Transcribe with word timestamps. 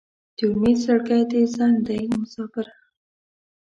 د 0.37 0.39
امید 0.51 0.77
زړګی 0.85 1.23
دې 1.31 1.41
زنګ 1.55 1.75
دی 1.87 2.01
مساپره 2.19 2.71